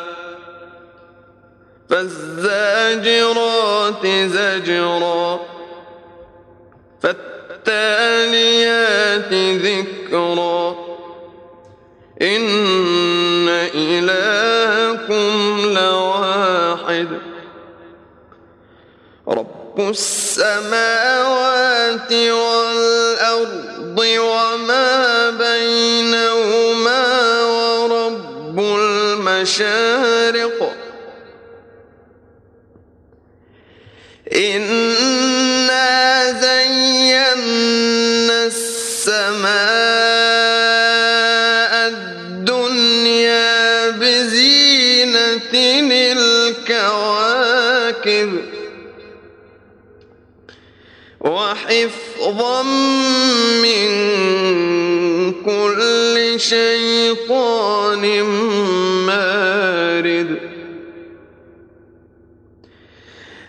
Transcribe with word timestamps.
فالزاجرات 1.90 4.08
زجرا. 4.08 5.40
فالتاليات 7.02 9.34
ذكرا. 9.64 10.76
إن 12.22 12.42
رب 19.80 19.90
السماوات 19.90 20.52
والأرض 22.12 24.00
وما 24.00 25.30
بينهما 25.30 27.44
ورب 27.44 28.60
المشارق. 28.60 30.76
إنا 34.34 36.32
زينا 36.32 37.34
السماء 38.46 39.50
الدنيا 41.88 43.90
بزينة 43.90 45.54
الكواكب. 46.68 48.39
من 53.64 53.90
كل 55.46 56.40
شيطان 56.40 58.24
مارد 59.06 60.38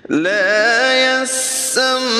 لا 0.08 1.22
يسمعون 1.22 2.19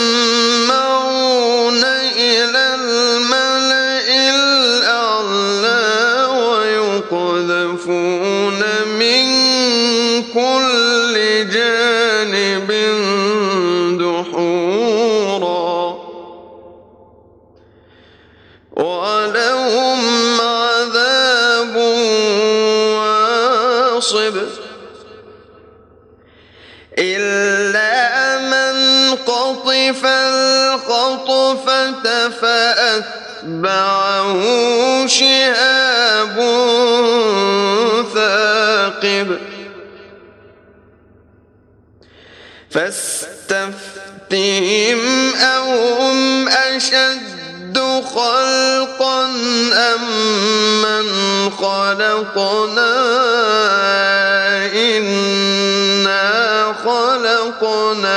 فأتبعه 33.40 35.06
شهاب 35.06 36.36
ثاقب. 38.14 39.38
فاستفتهم 42.70 43.80
أهم 45.34 46.48
أشد 46.48 47.78
خلقا 48.14 49.24
أم 49.72 50.02
من 50.82 51.06
خلقنا 51.50 52.94
إنا 54.74 56.20
خلقناهم 56.84 58.10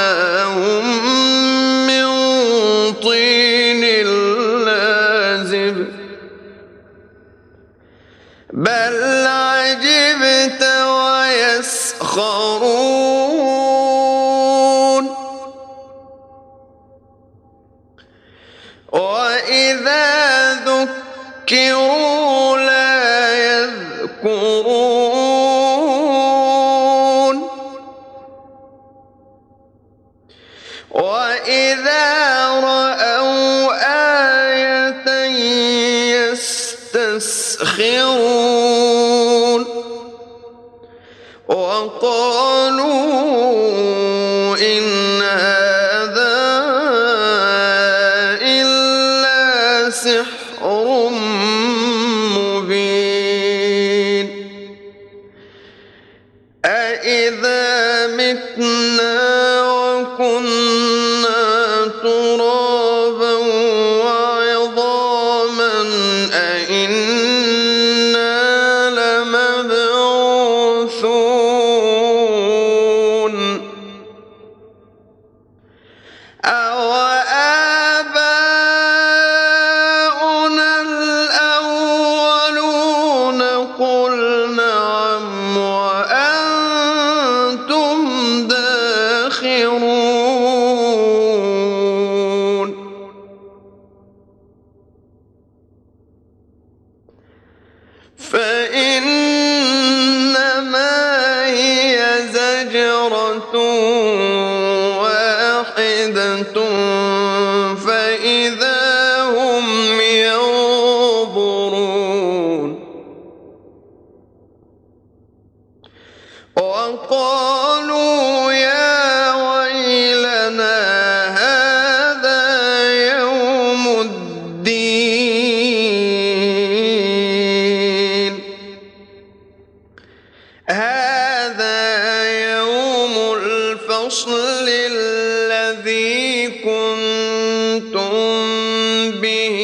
كنتم 137.73 139.21
به 139.21 139.57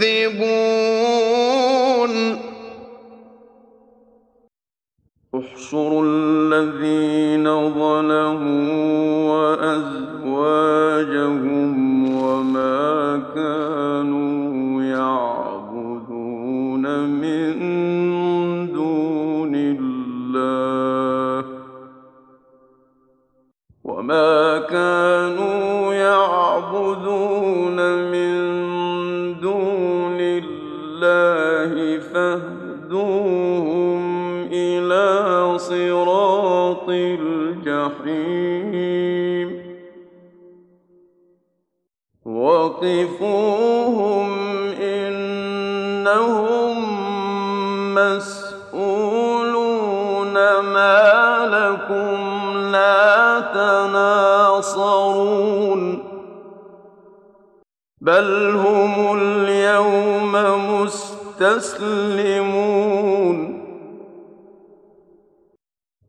تكذبون. 0.00 0.48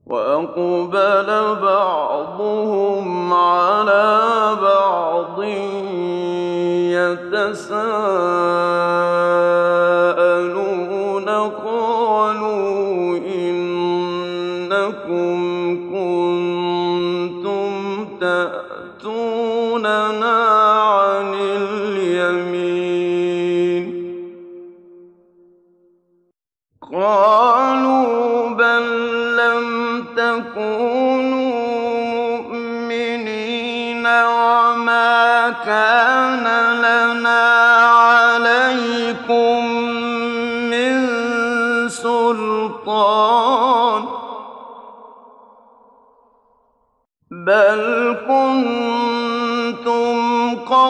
وأقبل 0.10 1.56
بعضهم 1.62 3.34
على 3.34 4.20
بعض 4.62 5.44
يتساءلون 6.94 8.38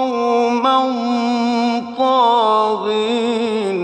قوما 0.09 0.79
طاغين. 1.97 3.79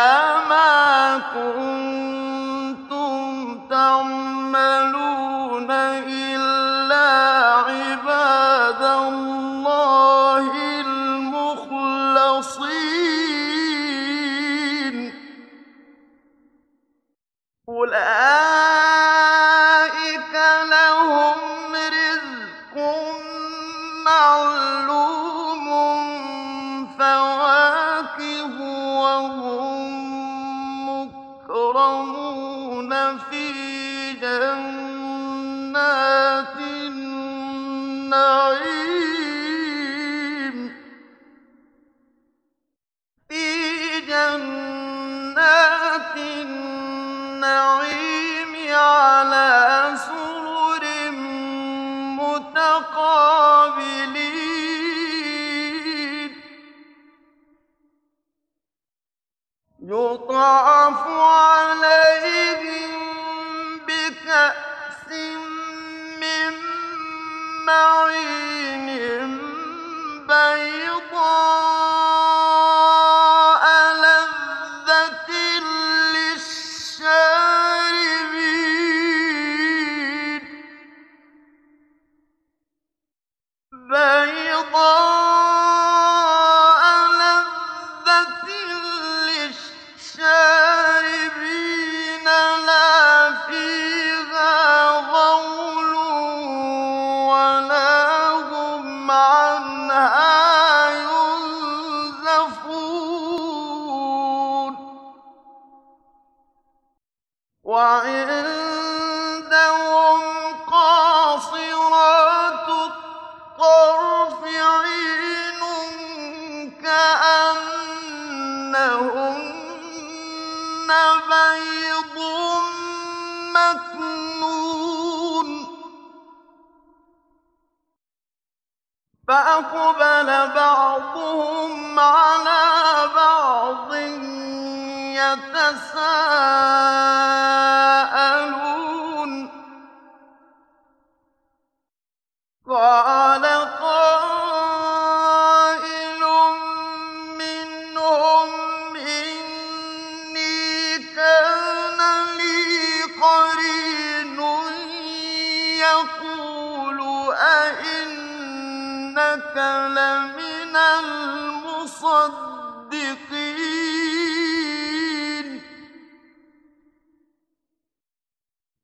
ما 0.49 1.21
كنتم 1.33 3.15
تعملون. 3.69 5.26
مكرمون 31.67 33.17
في 33.17 34.13
جنات 34.21 34.86
عنها 99.67 100.36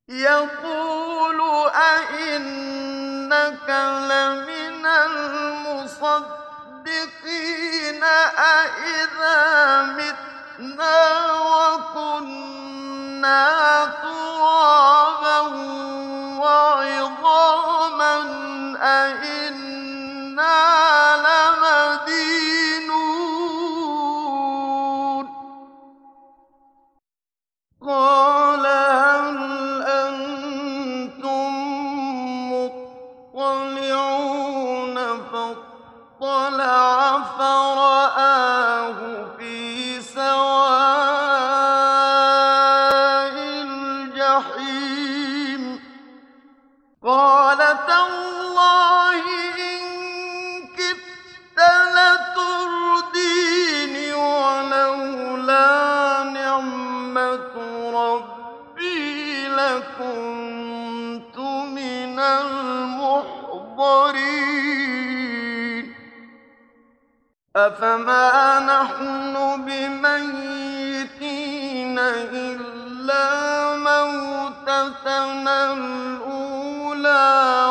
يقول 0.08 1.40
أئنك 1.74 3.68
لمن 4.10 4.86
المصدقين 4.86 6.34
أئذا 8.38 9.82
متنا 9.82 11.32
وكنا 11.32 12.64
ترابا 14.02 15.40
وعظاما 16.38 18.14
أئنا 18.82 20.54
أفما 67.74 68.60
نحن 68.60 69.34
بميتين 69.66 71.18
إلا 71.98 73.26
موتتنا 73.76 75.56
الأولى. 75.72 77.63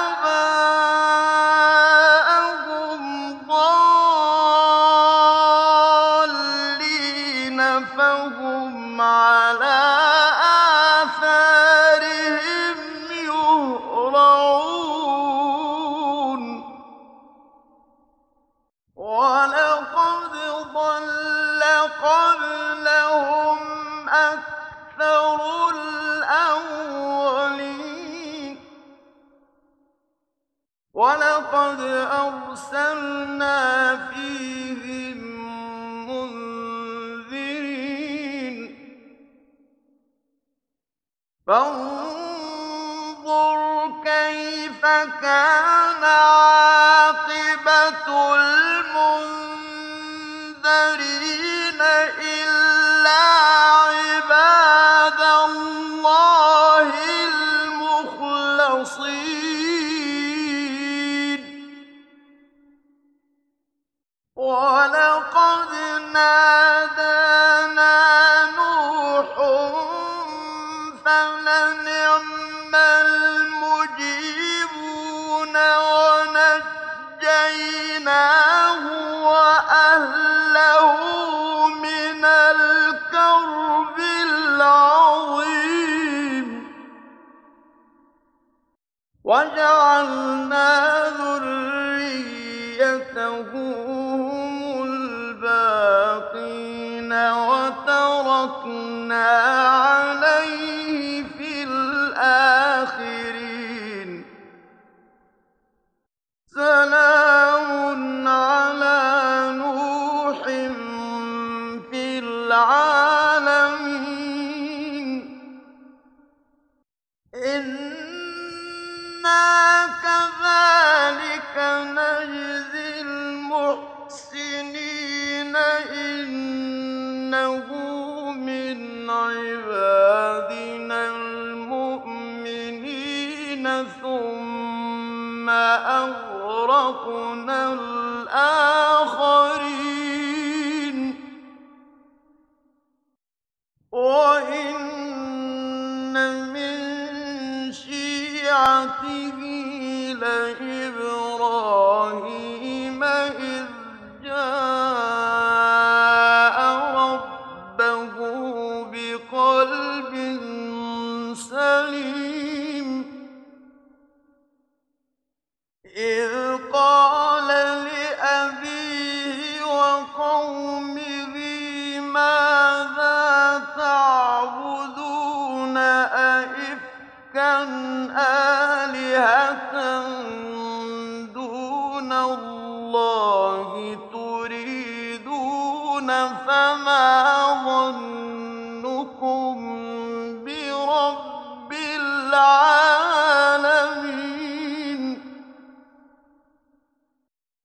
كنا 33.35 34.09
فيهم 34.11 35.19
منذرين 37.27 38.55
فانظر 41.47 42.79
كيف 44.03 44.81
كان 45.21 45.64
ولقد 64.45 65.73
نادى 66.13 66.64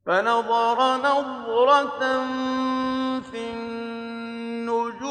فنظر 0.07 0.97
نظرة 0.97 2.01
في 3.21 3.51
النجوم 3.51 5.05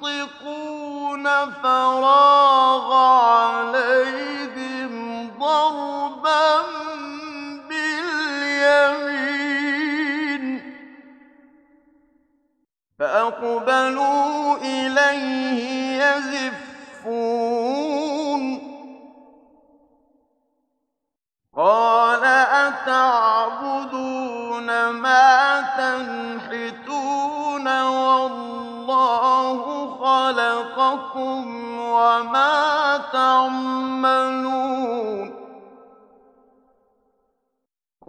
تَنطِقُونَ 0.00 1.24
فَرَاغَ 1.62 2.47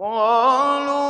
قالوا 0.00 1.09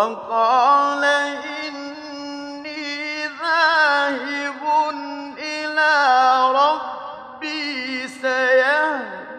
وقال 0.00 1.04
إني 1.64 3.26
ذاهب 3.26 4.62
إلى 5.38 5.92
ربي 6.60 8.08
سيهديني 8.08 9.32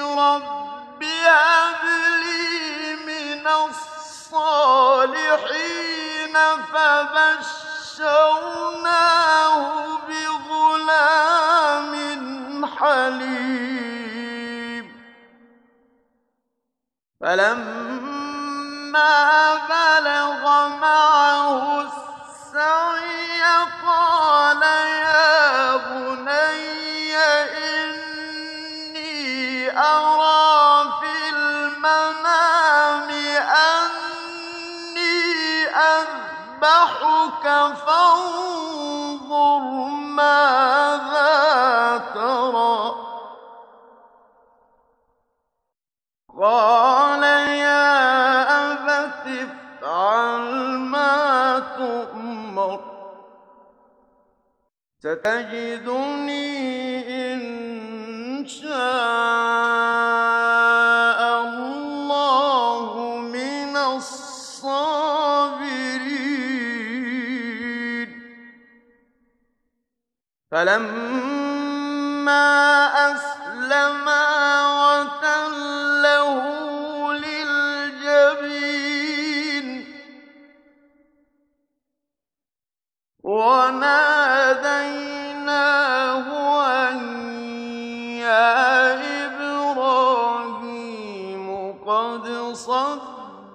ربي 0.00 1.16
هب 1.26 1.82
لي 2.24 2.96
من 3.08 3.46
الصالحين 3.68 4.66
فبشرناه 6.72 7.98
بغلام 10.08 11.92
حليم. 12.66 13.78
فلما 17.20 17.97
بلغ 19.68 20.68
معه 20.68 21.80
السعي 21.80 23.42
قال 23.86 24.67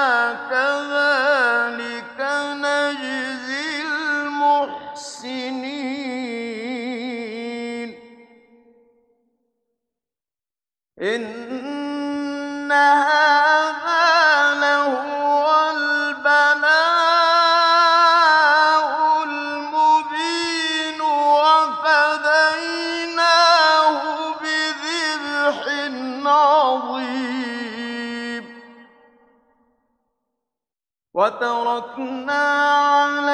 وتركنا 31.99 32.33
على 32.33 33.28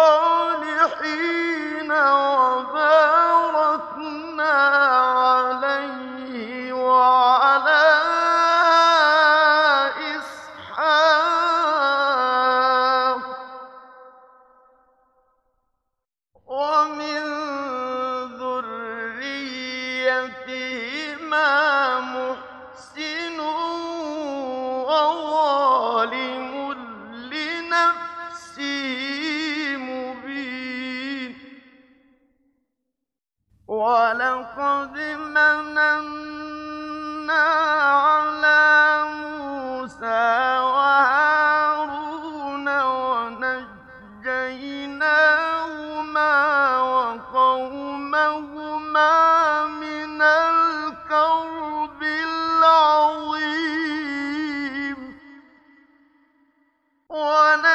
ولا 57.10 57.69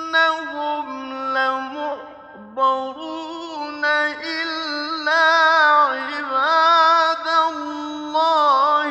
فإنهم 0.00 0.86
لمحضرون 1.36 3.04
إلا 3.84 5.24
عباد 5.92 7.26
الله 7.52 8.90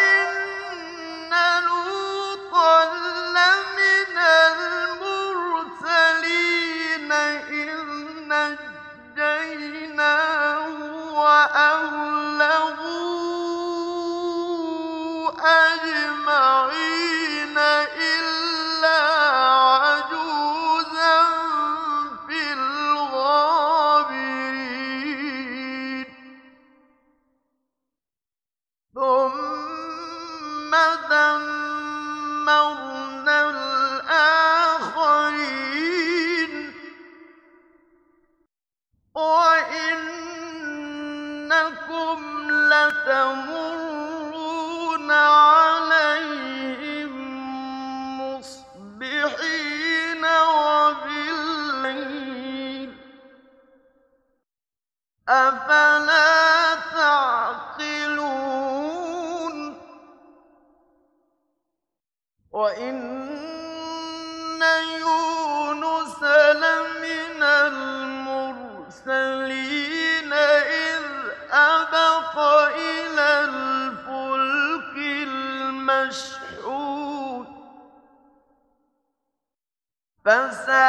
Pensa. 80.30 80.89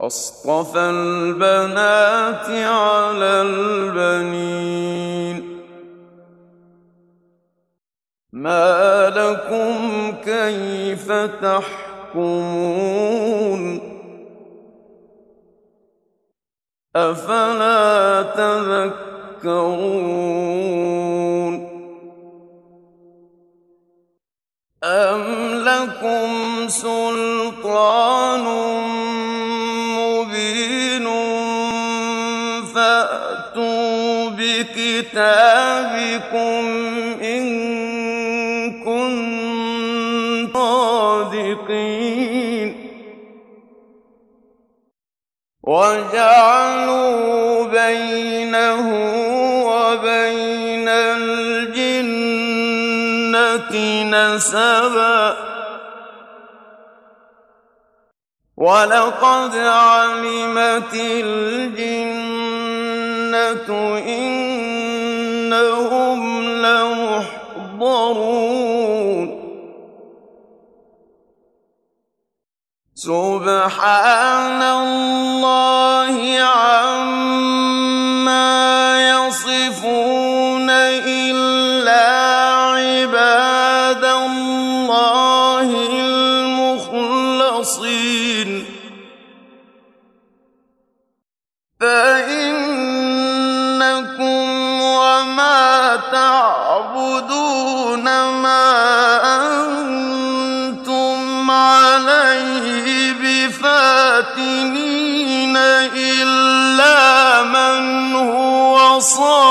أصطفى 0.00 0.78
البنات 0.80 2.50
على 2.50 3.42
البنين 3.42 5.13
ما 8.44 9.10
لكم 9.16 10.12
كيف 10.24 11.12
تحكمون؟ 12.12 12.80
أفلا 16.96 18.22
تذكرون؟ 19.42 19.64
أم 24.84 25.24
لكم 25.54 26.68
سلطان 26.68 28.44
مبين 29.96 31.06
فأتوا 32.74 34.30
بكتابكم 34.30 35.84
صادقين 41.34 42.90
وجعلوا 45.62 47.66
بينه 47.66 48.86
وبين 49.66 50.88
الجنة 50.88 52.04
نسبا. 54.04 55.36
ولقد 58.56 59.56
علمت 59.56 60.94
الجنة 60.94 62.38
إنهم 64.08 66.22
لمحضرون. 66.62 68.83
سبحان 73.04 74.62
الله 74.62 76.16
عما 76.40 77.53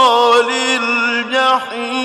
صال 0.03 0.49
الجحيم. 0.81 2.03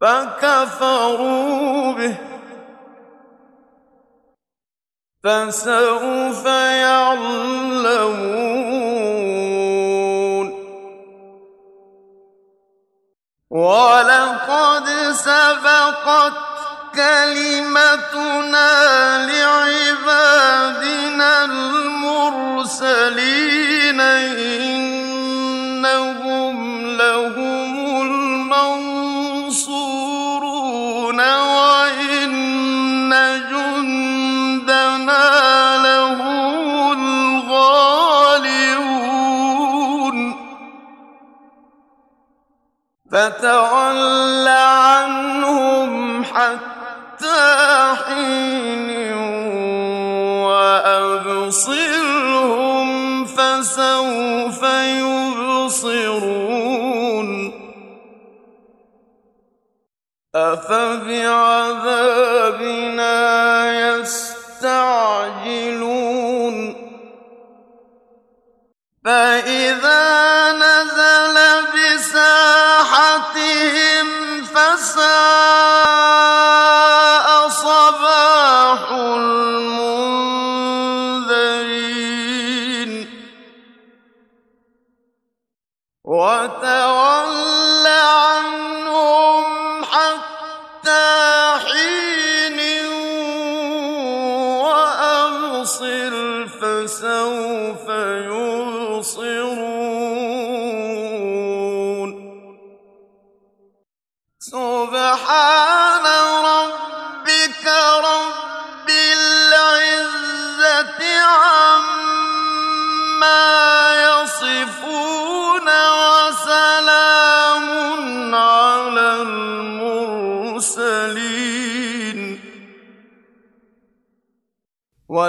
فكفروا 0.00 1.92
به. 1.92 2.16
فسوف 5.24 6.46
يعلمون. 6.46 7.54
ولقد 13.50 14.88
سبقت 15.12 16.32
كلمتنا 16.94 18.70
لعبادنا 19.26 19.63
فتول 43.14 44.48
عنهم 44.48 46.24
حتى 46.24 47.94
حين 48.06 49.12
وأبصرهم 50.42 51.64
فسوف 53.24 54.62
يبصرون. 55.02 56.24
أفبعذابنا 60.34 61.54
يستعجلون؟ 63.80 65.14
فإذا 69.04 70.33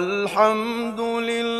والحمد 0.05 0.99
لله 0.99 1.54